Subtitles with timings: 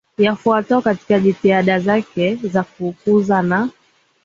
[0.17, 3.69] yafuatayo katika jitihada zake za kukuza na